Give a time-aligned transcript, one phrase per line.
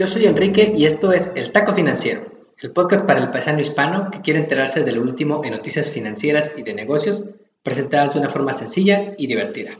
[0.00, 2.22] Yo soy Enrique y esto es El Taco Financiero,
[2.62, 6.52] el podcast para el paisano hispano que quiere enterarse de lo último en noticias financieras
[6.56, 7.24] y de negocios
[7.62, 9.78] presentadas de una forma sencilla y divertida.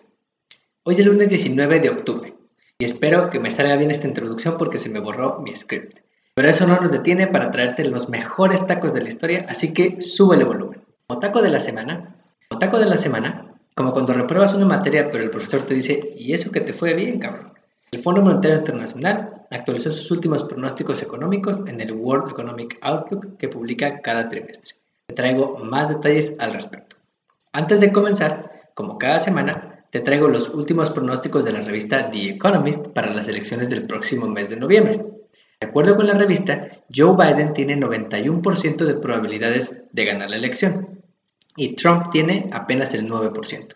[0.83, 2.35] Hoy es el lunes 19 de octubre
[2.79, 6.01] y espero que me salga bien esta introducción porque se me borró mi script.
[6.35, 10.03] Pero eso no nos detiene para traerte los mejores tacos de la historia, así que
[10.03, 10.83] sube el volumen.
[11.07, 12.15] Como taco de la semana,
[12.47, 16.13] como taco de la semana, como cuando repruebas una materia pero el profesor te dice,
[16.15, 17.55] ¿y eso que te fue bien, cabrón?
[17.91, 23.49] El Fondo Monetario Internacional actualizó sus últimos pronósticos económicos en el World Economic Outlook que
[23.49, 24.75] publica cada trimestre.
[25.09, 26.97] Te traigo más detalles al respecto.
[27.53, 32.31] Antes de comenzar, como cada semana, te traigo los últimos pronósticos de la revista The
[32.31, 35.05] Economist para las elecciones del próximo mes de noviembre.
[35.61, 41.03] De acuerdo con la revista, Joe Biden tiene 91% de probabilidades de ganar la elección,
[41.57, 43.75] y Trump tiene apenas el 9%.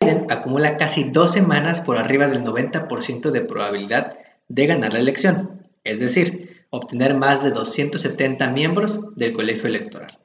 [0.00, 4.16] Biden acumula casi dos semanas por arriba del 90% de probabilidad
[4.48, 10.18] de ganar la elección, es decir, obtener más de 270 miembros del colegio electoral.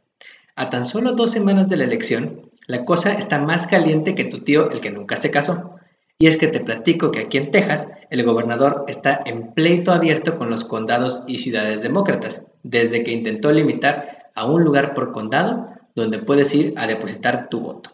[0.55, 4.39] A tan solo dos semanas de la elección, la cosa está más caliente que tu
[4.41, 5.75] tío el que nunca se casó.
[6.19, 10.37] Y es que te platico que aquí en Texas el gobernador está en pleito abierto
[10.37, 15.69] con los condados y ciudades demócratas, desde que intentó limitar a un lugar por condado
[15.95, 17.91] donde puedes ir a depositar tu voto.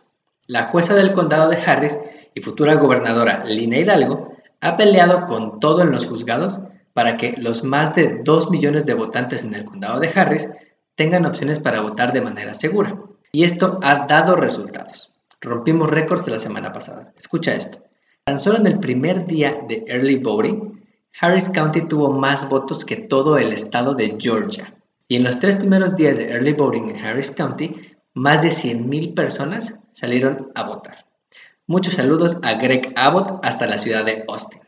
[0.48, 1.98] La jueza del condado de Harris
[2.34, 4.33] y futura gobernadora Lina Hidalgo
[4.64, 6.62] ha peleado con todo en los juzgados
[6.94, 10.48] para que los más de 2 millones de votantes en el condado de Harris
[10.96, 12.98] tengan opciones para votar de manera segura.
[13.34, 15.12] Y esto ha dado resultados.
[15.42, 17.12] Rompimos récords la semana pasada.
[17.18, 17.80] Escucha esto.
[18.24, 20.82] Tan solo en el primer día de early voting,
[21.20, 24.74] Harris County tuvo más votos que todo el estado de Georgia.
[25.10, 29.14] Y en los tres primeros días de early voting en Harris County, más de 100.000
[29.14, 31.06] personas salieron a votar.
[31.66, 34.60] Muchos saludos a Greg Abbott hasta la ciudad de Austin.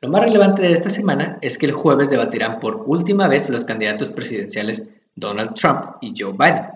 [0.00, 3.66] Lo más relevante de esta semana es que el jueves debatirán por última vez los
[3.66, 6.68] candidatos presidenciales Donald Trump y Joe Biden.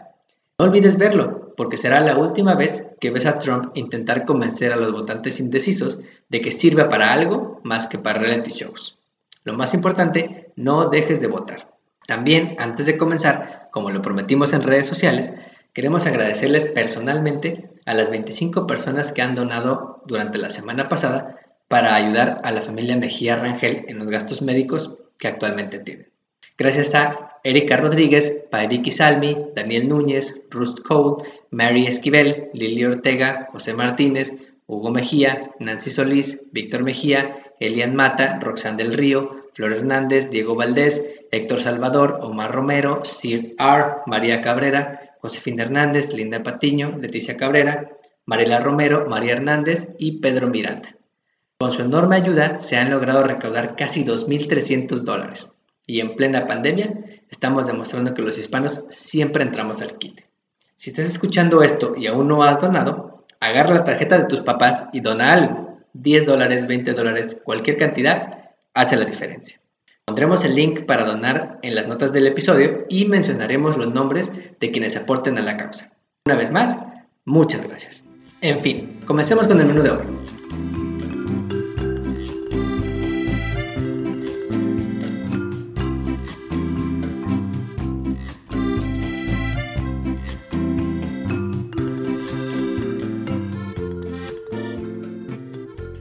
[0.59, 4.77] No olvides verlo, porque será la última vez que ves a Trump intentar convencer a
[4.77, 5.99] los votantes indecisos
[6.29, 8.99] de que sirva para algo más que para reality shows.
[9.45, 11.73] Lo más importante, no dejes de votar.
[12.07, 15.33] También, antes de comenzar, como lo prometimos en redes sociales,
[15.75, 21.97] Queremos agradecerles personalmente a las 25 personas que han donado durante la semana pasada para
[21.97, 26.11] ayudar a la familia Mejía Rangel en los gastos médicos que actualmente tienen.
[26.57, 33.75] Gracias a Erika Rodríguez, Pairiki Salmi, Daniel Núñez, Rust Cole, Mary Esquivel, Lili Ortega, José
[33.75, 34.33] Martínez,
[34.69, 41.05] Hugo Mejía, Nancy Solís, Víctor Mejía, Elian Mata, Roxanne del Río, Flor Hernández, Diego Valdés,
[41.33, 47.89] Héctor Salvador, Omar Romero, Sir R., María Cabrera, Josefina Hernández, Linda Patiño, Leticia Cabrera,
[48.27, 50.97] Mariela Romero, María Hernández y Pedro Miranda.
[51.57, 55.49] Con su enorme ayuda se han logrado recaudar casi 2.300 dólares
[55.87, 60.21] y en plena pandemia estamos demostrando que los hispanos siempre entramos al kit.
[60.77, 64.89] Si estás escuchando esto y aún no has donado, agarra la tarjeta de tus papás
[64.93, 65.79] y dona algo.
[65.95, 69.59] 10 dólares, 20 dólares, cualquier cantidad hace la diferencia.
[70.07, 74.71] Pondremos el link para donar en las notas del episodio y mencionaremos los nombres de
[74.71, 75.93] quienes aporten a la causa.
[76.27, 76.77] Una vez más,
[77.25, 78.05] muchas gracias.
[78.43, 80.05] En fin, comencemos con el menú de hoy.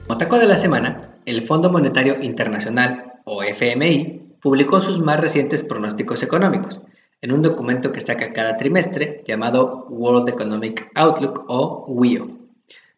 [0.08, 6.22] Otaco de la semana, el Fondo Monetario Internacional o FMI, publicó sus más recientes pronósticos
[6.22, 6.80] económicos
[7.22, 12.28] en un documento que saca cada trimestre llamado World Economic Outlook o WIO.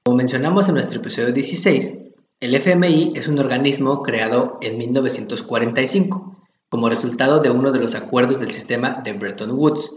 [0.03, 1.95] Como mencionamos en nuestro episodio 16,
[2.41, 6.37] el FMI es un organismo creado en 1945
[6.69, 9.93] como resultado de uno de los acuerdos del sistema de Bretton Woods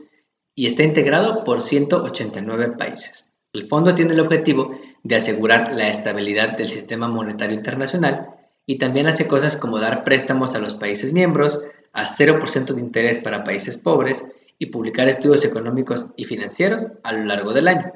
[0.56, 3.26] y está integrado por 189 países.
[3.52, 8.39] El fondo tiene el objetivo de asegurar la estabilidad del sistema monetario internacional
[8.70, 11.60] y también hace cosas como dar préstamos a los países miembros
[11.92, 14.24] a 0% de interés para países pobres
[14.60, 17.94] y publicar estudios económicos y financieros a lo largo del año.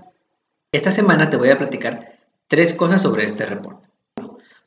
[0.72, 2.18] Esta semana te voy a platicar
[2.48, 3.88] tres cosas sobre este reporte.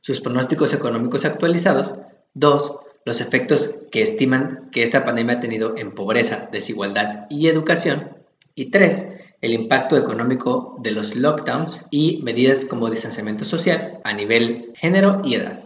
[0.00, 1.94] sus pronósticos económicos actualizados.
[2.34, 2.76] 2.
[3.04, 8.10] Los efectos que estiman que esta pandemia ha tenido en pobreza, desigualdad y educación.
[8.54, 9.08] Y 3.
[9.40, 15.34] El impacto económico de los lockdowns y medidas como distanciamiento social a nivel género y
[15.34, 15.65] edad.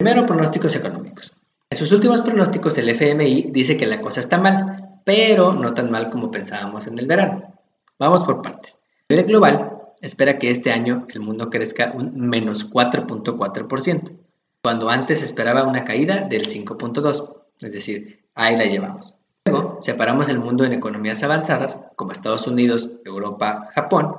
[0.00, 1.36] Primero, pronósticos económicos.
[1.68, 5.90] En sus últimos pronósticos, el FMI dice que la cosa está mal, pero no tan
[5.90, 7.52] mal como pensábamos en el verano.
[7.98, 8.78] Vamos por partes.
[9.10, 14.16] A nivel global, espera que este año el mundo crezca un menos 4.4%,
[14.62, 17.42] cuando antes esperaba una caída del 5.2%.
[17.60, 19.12] es decir, ahí la llevamos.
[19.44, 24.16] Luego, separamos el mundo en economías avanzadas, como Estados Unidos, Europa, Japón,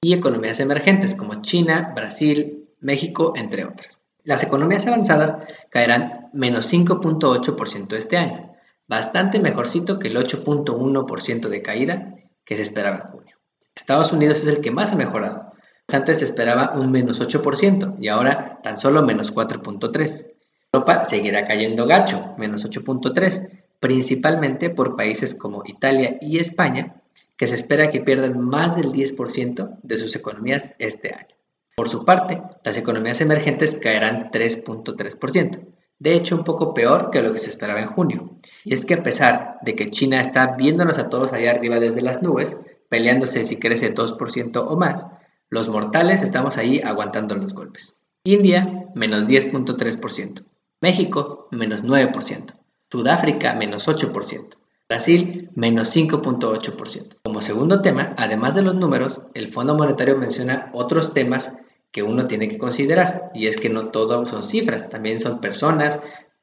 [0.00, 3.97] y economías emergentes, como China, Brasil, México, entre otras.
[4.28, 5.38] Las economías avanzadas
[5.70, 8.52] caerán menos 5.8% este año,
[8.86, 12.14] bastante mejorcito que el 8.1% de caída
[12.44, 13.36] que se esperaba en junio.
[13.74, 15.54] Estados Unidos es el que más ha mejorado.
[15.90, 20.26] Antes se esperaba un menos 8% y ahora tan solo menos 4.3%.
[20.74, 23.48] Europa seguirá cayendo gacho, menos 8.3%,
[23.80, 27.00] principalmente por países como Italia y España,
[27.38, 31.37] que se espera que pierdan más del 10% de sus economías este año.
[31.78, 35.60] Por su parte, las economías emergentes caerán 3.3%,
[36.00, 38.40] de hecho un poco peor que lo que se esperaba en junio.
[38.64, 42.02] Y es que a pesar de que China está viéndonos a todos allá arriba desde
[42.02, 42.56] las nubes,
[42.88, 45.06] peleándose si crece 2% o más,
[45.50, 47.94] los mortales estamos ahí aguantando los golpes.
[48.24, 50.42] India, menos 10.3%.
[50.80, 52.54] México, menos 9%.
[52.90, 54.56] Sudáfrica, menos 8%.
[54.88, 57.18] Brasil, menos 5.8%.
[57.22, 61.52] Como segundo tema, además de los números, el Fondo Monetario menciona otros temas
[61.90, 66.00] que uno tiene que considerar, y es que no todo son cifras, también son personas,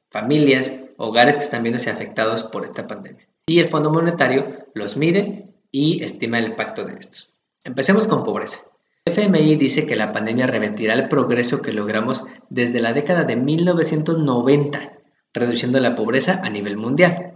[0.10, 3.28] familias, hogares que están viéndose afectados por esta pandemia.
[3.48, 7.30] Y el Fondo Monetario los mide y estima el impacto de estos.
[7.64, 8.60] Empecemos con pobreza.
[9.06, 13.36] El FMI dice que la pandemia revertirá el progreso que logramos desde la década de
[13.36, 14.94] 1990,
[15.34, 17.36] reduciendo la pobreza a nivel mundial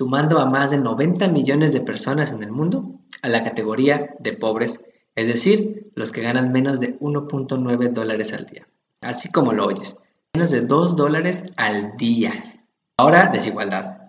[0.00, 4.32] sumando a más de 90 millones de personas en el mundo a la categoría de
[4.32, 4.82] pobres,
[5.14, 8.66] es decir, los que ganan menos de 1.9 dólares al día.
[9.00, 9.96] Así como lo oyes,
[10.34, 12.64] menos de 2 dólares al día.
[12.96, 14.00] Ahora, desigualdad.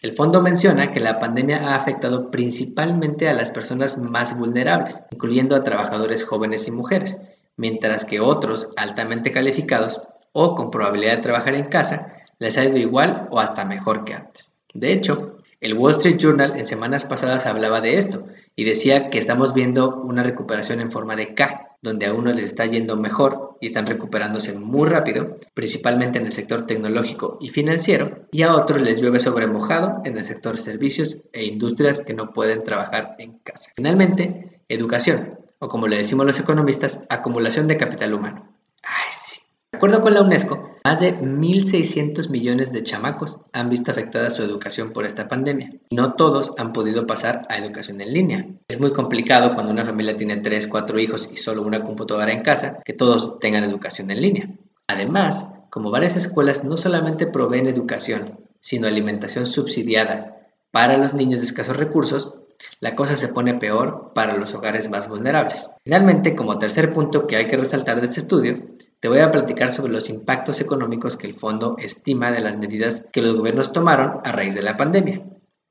[0.00, 5.56] El fondo menciona que la pandemia ha afectado principalmente a las personas más vulnerables, incluyendo
[5.56, 7.18] a trabajadores jóvenes y mujeres,
[7.56, 10.00] mientras que otros altamente calificados
[10.32, 14.14] o con probabilidad de trabajar en casa les ha ido igual o hasta mejor que
[14.14, 14.52] antes.
[14.72, 18.26] De hecho, el Wall Street Journal en semanas pasadas hablaba de esto
[18.58, 22.46] y decía que estamos viendo una recuperación en forma de K, donde a uno les
[22.46, 28.26] está yendo mejor y están recuperándose muy rápido, principalmente en el sector tecnológico y financiero,
[28.32, 32.32] y a otros les llueve sobre mojado en el sector servicios e industrias que no
[32.32, 33.70] pueden trabajar en casa.
[33.76, 38.48] Finalmente, educación, o como le decimos los economistas, acumulación de capital humano.
[38.82, 39.40] Ay, sí.
[39.70, 44.42] De acuerdo con la UNESCO, más de 1.600 millones de chamacos han visto afectada su
[44.42, 45.70] educación por esta pandemia.
[45.90, 48.46] No todos han podido pasar a educación en línea.
[48.68, 52.42] Es muy complicado cuando una familia tiene 3, 4 hijos y solo una computadora en
[52.42, 54.48] casa que todos tengan educación en línea.
[54.86, 60.38] Además, como varias escuelas no solamente proveen educación, sino alimentación subsidiada
[60.70, 62.32] para los niños de escasos recursos,
[62.80, 65.68] la cosa se pone peor para los hogares más vulnerables.
[65.84, 68.62] Finalmente, como tercer punto que hay que resaltar de este estudio,
[69.00, 73.06] te voy a platicar sobre los impactos económicos que el fondo estima de las medidas
[73.12, 75.22] que los gobiernos tomaron a raíz de la pandemia.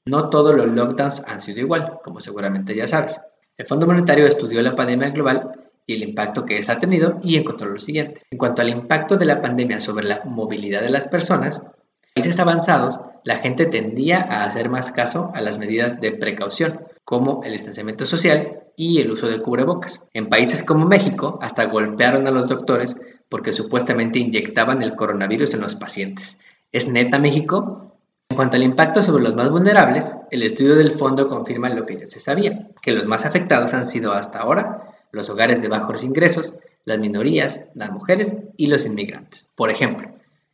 [0.06, 3.20] No todos los lockdowns han sido igual, como seguramente ya sabes.
[3.58, 5.52] El Fondo Monetario estudió la pandemia global
[5.86, 8.22] y el impacto que esta ha tenido y encontró lo siguiente.
[8.32, 12.40] En cuanto al impacto de la pandemia sobre la movilidad de las personas, en países
[12.40, 17.52] avanzados la gente tendía a hacer más caso a las medidas de precaución, como el
[17.52, 20.08] distanciamiento social y el uso de cubrebocas.
[20.14, 22.96] En países como México, hasta golpearon a los doctores
[23.28, 26.38] porque supuestamente inyectaban el coronavirus en los pacientes.
[26.72, 27.98] ¿Es neta México?
[28.30, 31.98] En cuanto al impacto sobre los más vulnerables, el estudio del fondo confirma lo que
[31.98, 36.04] ya se sabía, que los más afectados han sido hasta ahora los hogares de bajos
[36.04, 36.54] ingresos,
[36.86, 39.50] las minorías, las mujeres y los inmigrantes.
[39.56, 40.10] Por ejemplo,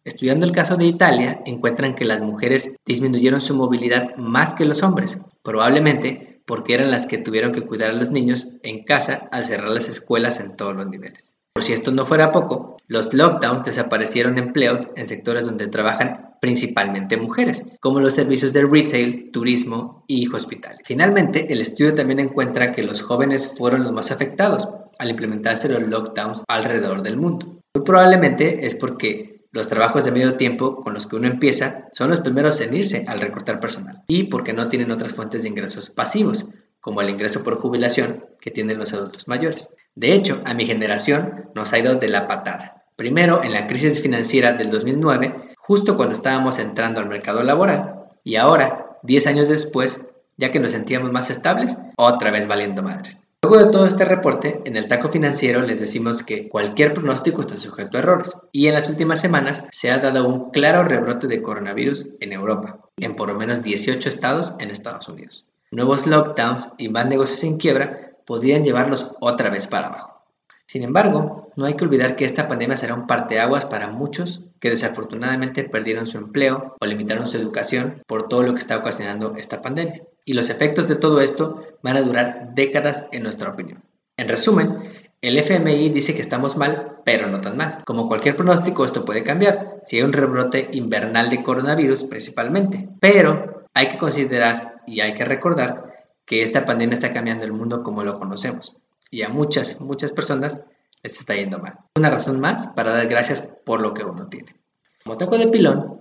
[0.05, 4.81] estudiando el caso de Italia, encuentran que las mujeres disminuyeron su movilidad más que los
[4.81, 9.45] hombres, probablemente porque eran las que tuvieron que cuidar a los niños en casa al
[9.45, 11.35] cerrar las escuelas en todos los niveles.
[11.53, 17.15] Por si esto no fuera poco, los lockdowns desaparecieron empleos en sectores donde trabajan principalmente
[17.15, 20.79] mujeres, como los servicios de retail, turismo y hospital.
[20.83, 25.83] Finalmente, el estudio también encuentra que los jóvenes fueron los más afectados al implementarse los
[25.83, 27.61] lockdowns alrededor del mundo.
[27.75, 32.09] Muy probablemente es porque los trabajos de medio tiempo con los que uno empieza son
[32.09, 35.91] los primeros en irse al recortar personal y porque no tienen otras fuentes de ingresos
[35.91, 36.47] pasivos,
[36.81, 39.69] como el ingreso por jubilación que tienen los adultos mayores.
[39.93, 42.83] De hecho, a mi generación nos ha ido de la patada.
[42.95, 48.37] Primero en la crisis financiera del 2009, justo cuando estábamos entrando al mercado laboral, y
[48.37, 50.03] ahora, 10 años después,
[50.35, 53.22] ya que nos sentíamos más estables, otra vez valiendo madres.
[53.43, 57.57] Luego de todo este reporte, en el taco financiero les decimos que cualquier pronóstico está
[57.57, 61.41] sujeto a errores y en las últimas semanas se ha dado un claro rebrote de
[61.41, 65.45] coronavirus en Europa, en por lo menos 18 estados en Estados Unidos.
[65.71, 70.21] Nuevos lockdowns y más negocios en quiebra podrían llevarlos otra vez para abajo.
[70.65, 74.69] Sin embargo, no hay que olvidar que esta pandemia será un parteaguas para muchos que
[74.69, 79.61] desafortunadamente perdieron su empleo o limitaron su educación por todo lo que está ocasionando esta
[79.61, 80.03] pandemia.
[80.25, 83.83] Y los efectos de todo esto van a durar décadas en nuestra opinión.
[84.17, 84.91] En resumen,
[85.21, 87.83] el FMI dice que estamos mal, pero no tan mal.
[87.85, 92.89] Como cualquier pronóstico, esto puede cambiar, si hay un rebrote invernal de coronavirus principalmente.
[92.99, 95.93] Pero hay que considerar y hay que recordar
[96.25, 98.75] que esta pandemia está cambiando el mundo como lo conocemos.
[99.11, 100.61] Y a muchas, muchas personas
[101.03, 101.79] les está yendo mal.
[101.97, 104.55] Una razón más para dar gracias por lo que uno tiene.
[105.03, 105.99] Como taco de pilón,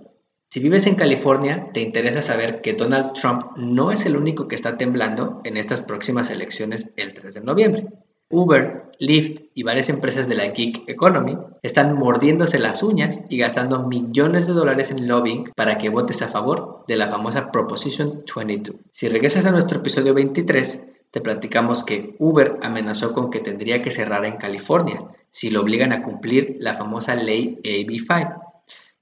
[0.49, 4.55] si vives en California, te interesa saber que Donald Trump no es el único que
[4.55, 7.87] está temblando en estas próximas elecciones el 3 de noviembre.
[8.29, 13.87] Uber, Lyft y varias empresas de la gig economy están mordiéndose las uñas y gastando
[13.87, 18.79] millones de dólares en lobbying para que votes a favor de la famosa Proposition 22.
[18.91, 23.91] Si regresas a nuestro episodio 23, te platicamos que Uber amenazó con que tendría que
[23.91, 28.41] cerrar en California si lo obligan a cumplir la famosa ley AB5,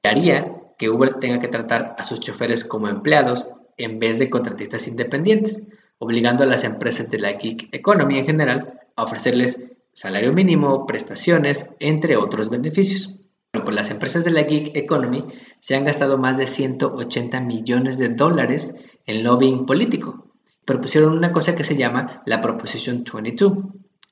[0.03, 4.29] que haría que Uber tenga que tratar a sus choferes como empleados en vez de
[4.29, 5.63] contratistas independientes,
[5.99, 11.73] obligando a las empresas de la gig economy en general a ofrecerles salario mínimo, prestaciones,
[11.79, 13.21] entre otros beneficios.
[13.53, 15.29] Bueno, pues las empresas de la gig economy
[15.61, 18.75] se han gastado más de 180 millones de dólares
[19.05, 20.30] en lobbying político.
[20.71, 23.57] Propusieron una cosa que se llama la Proposition 22,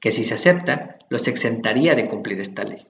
[0.01, 2.85] que si se acepta, los exentaría de cumplir esta ley.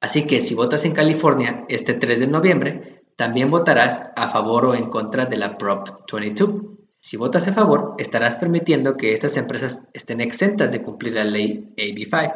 [0.00, 4.74] Así que si votas en California este 3 de noviembre, también votarás a favor o
[4.74, 6.50] en contra de la Prop 22.
[6.98, 11.72] Si votas a favor, estarás permitiendo que estas empresas estén exentas de cumplir la ley
[11.76, 12.34] AB5.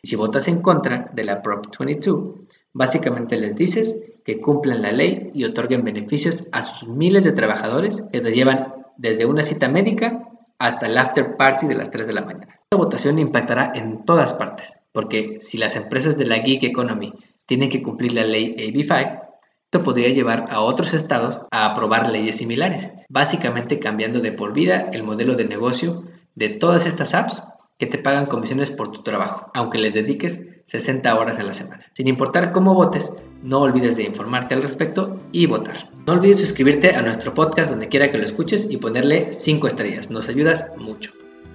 [0.00, 4.92] Y si votas en contra de la Prop 22, básicamente les dices que cumplan la
[4.92, 9.68] ley y otorguen beneficios a sus miles de trabajadores que te llevan desde una cita
[9.68, 10.28] médica
[10.58, 12.60] hasta el after party de las 3 de la mañana.
[12.70, 17.14] Esta votación impactará en todas partes, porque si las empresas de la gig economy
[17.46, 19.22] tienen que cumplir la ley AB5,
[19.70, 24.90] esto podría llevar a otros estados a aprobar leyes similares, básicamente cambiando de por vida
[24.92, 27.42] el modelo de negocio de todas estas apps
[27.78, 31.86] que te pagan comisiones por tu trabajo, aunque les dediques 60 horas a la semana.
[31.94, 33.10] Sin importar cómo votes,
[33.42, 35.88] no olvides de informarte al respecto y votar.
[36.06, 40.10] No olvides suscribirte a nuestro podcast donde quiera que lo escuches y ponerle 5 estrellas,
[40.10, 41.12] nos ayudas mucho.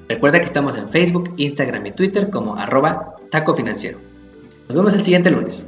[0.10, 3.56] Recuerda que estamos en Facebook, Instagram y Twitter como arroba taco.
[3.56, 5.68] Nos vemos el siguiente lunes.